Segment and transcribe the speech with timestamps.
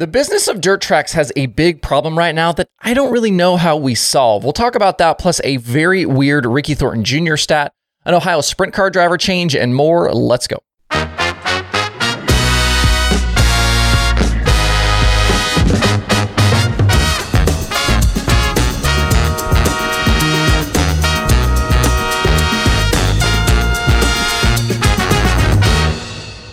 [0.00, 3.30] The business of dirt tracks has a big problem right now that I don't really
[3.30, 4.44] know how we solve.
[4.44, 7.36] We'll talk about that, plus a very weird Ricky Thornton Jr.
[7.36, 7.74] stat,
[8.06, 10.10] an Ohio sprint car driver change, and more.
[10.10, 10.56] Let's go.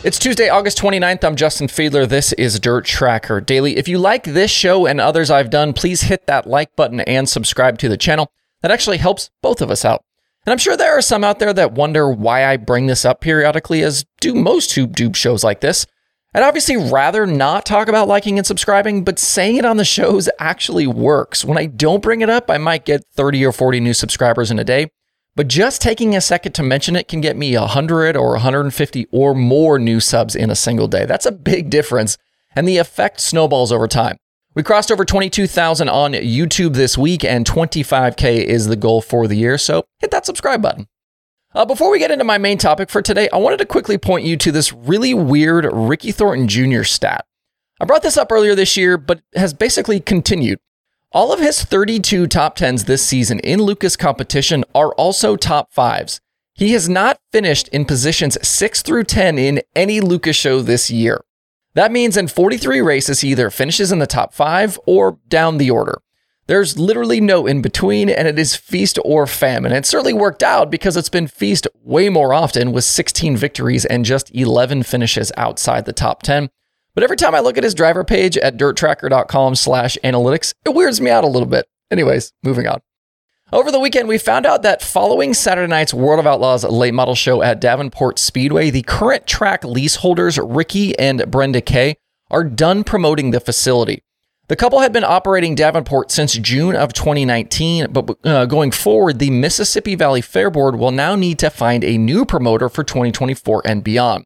[0.08, 1.26] It's Tuesday, August 29th.
[1.26, 2.08] I'm Justin Fiedler.
[2.08, 3.76] This is Dirt Tracker Daily.
[3.76, 7.28] If you like this show and others I've done, please hit that like button and
[7.28, 8.32] subscribe to the channel.
[8.62, 10.06] That actually helps both of us out.
[10.46, 13.20] And I'm sure there are some out there that wonder why I bring this up
[13.20, 15.86] periodically, as do most who shows like this.
[16.34, 20.30] I'd obviously rather not talk about liking and subscribing, but saying it on the shows
[20.40, 21.44] actually works.
[21.44, 24.58] When I don't bring it up, I might get 30 or 40 new subscribers in
[24.58, 24.90] a day.
[25.38, 29.36] But just taking a second to mention it can get me 100 or 150 or
[29.36, 31.06] more new subs in a single day.
[31.06, 32.18] That's a big difference,
[32.56, 34.18] and the effect snowballs over time.
[34.56, 39.36] We crossed over 22,000 on YouTube this week, and 25K is the goal for the
[39.36, 40.88] year, so hit that subscribe button.
[41.54, 44.26] Uh, before we get into my main topic for today, I wanted to quickly point
[44.26, 46.82] you to this really weird Ricky Thornton Jr.
[46.82, 47.28] stat.
[47.80, 50.58] I brought this up earlier this year, but has basically continued.
[51.14, 56.20] All of his 32 top 10s this season in Lucas competition are also top fives.
[56.54, 61.24] He has not finished in positions 6 through 10 in any Lucas show this year.
[61.76, 65.72] That means in 43 races, he either finishes in the top five or down the
[65.72, 66.02] order.
[66.48, 69.72] There's literally no in between, and it is feast or famine.
[69.72, 74.04] It certainly worked out because it's been feast way more often with 16 victories and
[74.04, 76.50] just 11 finishes outside the top 10.
[76.98, 81.00] But every time I look at his driver page at dirttracker.com slash analytics, it weirds
[81.00, 81.68] me out a little bit.
[81.92, 82.80] Anyways, moving on.
[83.54, 87.14] Over the weekend, we found out that following Saturday night's World of Outlaws late model
[87.14, 91.98] show at Davenport Speedway, the current track leaseholders, Ricky and Brenda Kay,
[92.32, 94.04] are done promoting the facility.
[94.48, 99.30] The couple had been operating Davenport since June of 2019, but uh, going forward, the
[99.30, 103.84] Mississippi Valley Fair Board will now need to find a new promoter for 2024 and
[103.84, 104.26] beyond.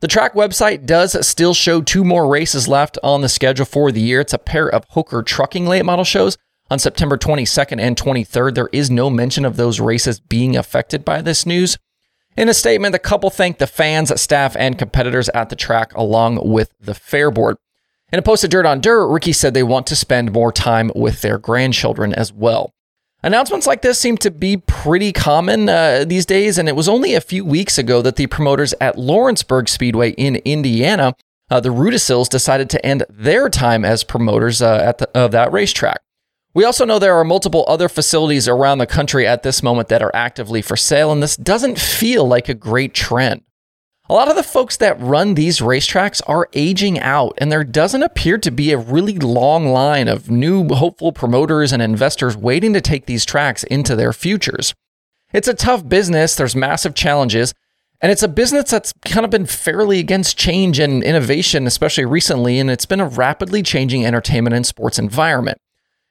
[0.00, 4.00] The track website does still show two more races left on the schedule for the
[4.00, 4.20] year.
[4.20, 6.36] It's a pair of Hoker Trucking late model shows
[6.70, 8.54] on September 22nd and 23rd.
[8.54, 11.78] There is no mention of those races being affected by this news.
[12.36, 16.46] In a statement, the couple thanked the fans, staff, and competitors at the track along
[16.46, 17.56] with the fair board.
[18.12, 20.92] In a post to Dirt on Dirt, Ricky said they want to spend more time
[20.94, 22.74] with their grandchildren as well.
[23.26, 27.14] Announcements like this seem to be pretty common uh, these days, and it was only
[27.14, 31.12] a few weeks ago that the promoters at Lawrenceburg Speedway in Indiana,
[31.50, 35.50] uh, the Rudisills, decided to end their time as promoters uh, at the, of that
[35.50, 36.02] racetrack.
[36.54, 40.02] We also know there are multiple other facilities around the country at this moment that
[40.02, 43.42] are actively for sale, and this doesn't feel like a great trend.
[44.08, 48.04] A lot of the folks that run these racetracks are aging out, and there doesn't
[48.04, 52.80] appear to be a really long line of new hopeful promoters and investors waiting to
[52.80, 54.74] take these tracks into their futures.
[55.32, 57.52] It's a tough business, there's massive challenges,
[58.00, 62.60] and it's a business that's kind of been fairly against change and innovation, especially recently,
[62.60, 65.58] and it's been a rapidly changing entertainment and sports environment.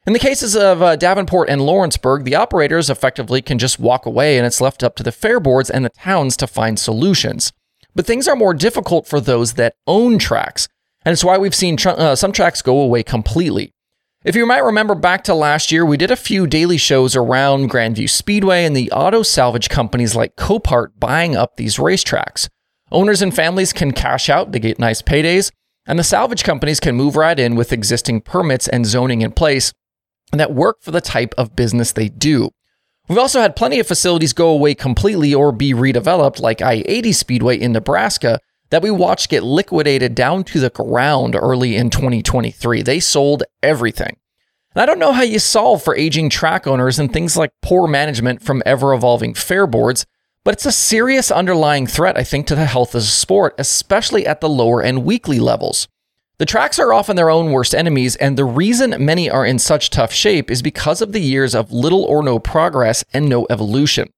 [0.05, 4.37] In the cases of uh, Davenport and Lawrenceburg, the operators effectively can just walk away,
[4.37, 7.53] and it's left up to the fair boards and the towns to find solutions.
[7.95, 10.67] But things are more difficult for those that own tracks.
[11.05, 13.73] And it's why we've seen uh, some tracks go away completely.
[14.25, 17.69] If you might remember back to last year, we did a few daily shows around
[17.69, 22.49] Grandview Speedway and the auto salvage companies like Copart buying up these racetracks.
[22.91, 25.51] Owners and families can cash out to get nice paydays,
[25.85, 29.71] and the salvage companies can move right in with existing permits and zoning in place
[30.31, 32.49] that work for the type of business they do.
[33.07, 37.11] We've also had plenty of facilities go away completely or be redeveloped, like I 80
[37.11, 38.39] Speedway in Nebraska,
[38.71, 42.81] that we watched get liquidated down to the ground early in 2023.
[42.81, 44.17] They sold everything.
[44.73, 47.87] And I don't know how you solve for aging track owners and things like poor
[47.87, 50.07] management from ever evolving fair boards,
[50.43, 54.25] but it's a serious underlying threat, I think, to the health of the sport, especially
[54.25, 55.87] at the lower and weekly levels.
[56.37, 59.89] The tracks are often their own worst enemies, and the reason many are in such
[59.89, 64.09] tough shape is because of the years of little or no progress and no evolution.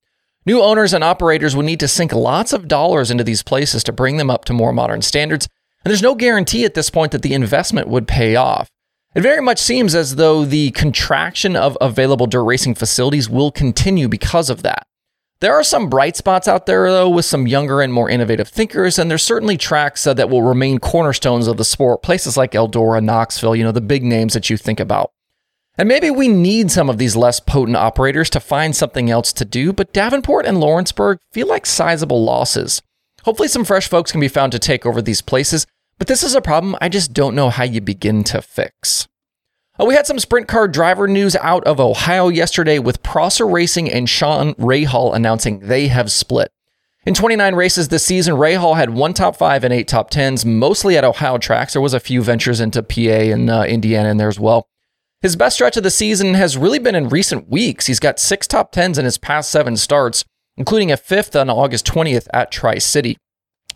[0.44, 3.92] New owners and operators would need to sink lots of dollars into these places to
[3.92, 5.48] bring them up to more modern standards,
[5.86, 8.68] and there's no guarantee at this point that the investment would pay off.
[9.14, 14.08] It very much seems as though the contraction of available dirt racing facilities will continue
[14.08, 14.88] because of that.
[15.40, 18.98] There are some bright spots out there, though, with some younger and more innovative thinkers,
[18.98, 22.02] and there's certainly tracks uh, that will remain cornerstones of the sport.
[22.02, 25.12] Places like Eldora, Knoxville, you know, the big names that you think about.
[25.78, 29.46] And maybe we need some of these less potent operators to find something else to
[29.46, 32.82] do, but Davenport and Lawrenceburg feel like sizable losses.
[33.24, 35.68] Hopefully, some fresh folks can be found to take over these places,
[36.00, 39.08] but this is a problem I just don't know how you begin to fix.
[39.80, 43.92] Uh, we had some sprint car driver news out of Ohio yesterday with Prosser Racing
[43.92, 46.52] and Sean Rayhall announcing they have split.
[47.06, 50.98] In 29 races this season, Rahal had one top five and eight top tens, mostly
[50.98, 51.74] at Ohio tracks.
[51.74, 54.68] There was a few ventures into PA and uh, Indiana in there as well.
[55.22, 57.86] His best stretch of the season has really been in recent weeks.
[57.86, 60.26] He's got six top tens in his past seven starts,
[60.58, 63.16] including a fifth on August 20th at Tri City.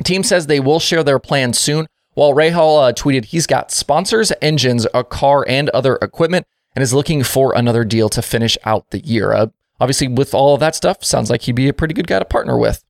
[0.03, 4.31] Team says they will share their plans soon, while Rayhall uh, tweeted he's got sponsors,
[4.41, 8.89] engines, a car, and other equipment, and is looking for another deal to finish out
[8.91, 9.33] the year.
[9.33, 9.47] Uh,
[9.79, 12.25] obviously, with all of that stuff, sounds like he'd be a pretty good guy to
[12.25, 12.83] partner with.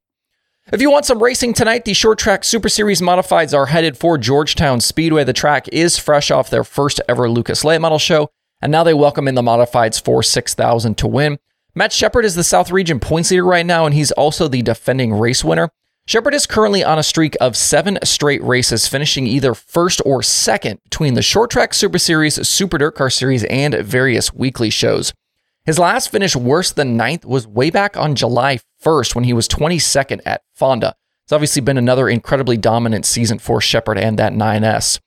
[0.71, 4.17] If you want some racing tonight, the Short Track Super Series Modifieds are headed for
[4.17, 5.23] Georgetown Speedway.
[5.23, 8.29] The track is fresh off their first ever Lucas Late Model show,
[8.61, 11.39] and now they welcome in the Modifieds for 6000 to win.
[11.73, 15.13] Matt Shepard is the South Region points leader right now, and he's also the defending
[15.13, 15.71] race winner.
[16.07, 20.83] Shepard is currently on a streak of seven straight races, finishing either first or second
[20.83, 25.13] between the Short Track Super Series, Super Dirt Car Series, and various weekly shows.
[25.63, 29.47] His last finish worse than ninth was way back on July 1st when he was
[29.47, 30.95] 22nd at Fonda.
[31.23, 34.99] It's obviously been another incredibly dominant season for Shepard and that 9S.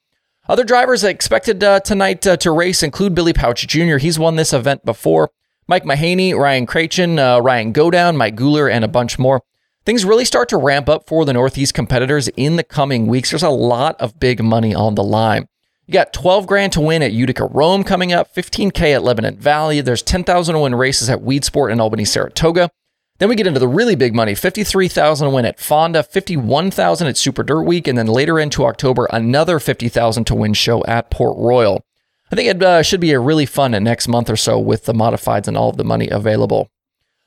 [0.48, 3.96] Other drivers expected uh, tonight uh, to race include Billy Pauch Jr.
[3.96, 5.30] He's won this event before.
[5.66, 9.42] Mike Mahaney, Ryan Krachun, uh, Ryan Godown, Mike Gular, and a bunch more
[9.84, 13.30] things really start to ramp up for the Northeast competitors in the coming weeks.
[13.30, 15.46] There's a lot of big money on the line.
[15.86, 19.80] You got 12 grand to win at Utica Rome coming up, 15K at Lebanon Valley.
[19.82, 22.70] There's 10,000 to win races at Weedsport in Albany, Saratoga.
[23.18, 27.16] Then we get into the really big money 53,000 to win at Fonda, 51,000 at
[27.16, 31.36] Super Dirt Week, and then later into October, another 50,000 to win show at Port
[31.38, 31.84] Royal.
[32.32, 34.94] I think it uh, should be a really fun next month or so with the
[34.94, 36.70] modifieds and all of the money available.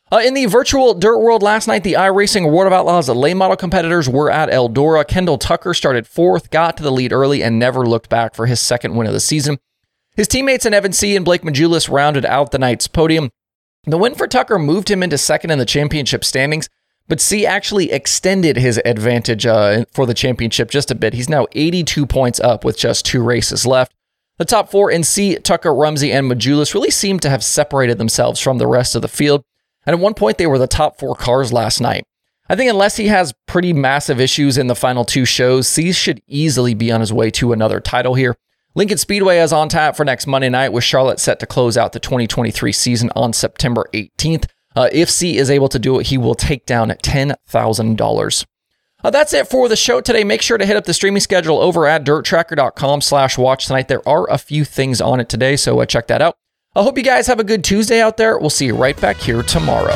[0.09, 3.57] Uh, in the virtual dirt world last night, the iRacing World of Outlaws lay model
[3.57, 5.06] competitors were at Eldora.
[5.06, 8.62] Kendall Tucker started fourth, got to the lead early, and never looked back for his
[8.62, 9.57] second win of the season.
[10.15, 11.18] His teammates in Evan C.
[11.18, 13.31] and Blake Majulis rounded out the night's podium.
[13.83, 16.69] The win for Tucker moved him into second in the championship standings,
[17.10, 21.15] but C actually extended his advantage uh, for the championship just a bit.
[21.15, 23.94] He's now 82 points up with just two races left.
[24.38, 28.39] The top four in C, Tucker, Rumsey, and Majulis really seem to have separated themselves
[28.39, 29.44] from the rest of the field.
[29.88, 32.04] And at one point, they were the top four cars last night.
[32.50, 36.22] I think unless he has pretty massive issues in the final two shows, C should
[36.28, 38.36] easily be on his way to another title here.
[38.75, 41.94] Lincoln Speedway is on tap for next Monday night, with Charlotte set to close out
[41.94, 44.45] the 2023 season on September 18th.
[44.75, 48.45] Uh, if C is able to do it, he will take down $10,000.
[49.04, 50.24] Uh, that's it for the show today.
[50.24, 53.88] Make sure to hit up the streaming schedule over at dirttracker.com slash watch tonight.
[53.88, 56.36] There are a few things on it today, so uh, check that out.
[56.77, 58.38] I hope you guys have a good Tuesday out there.
[58.38, 59.95] We'll see you right back here tomorrow.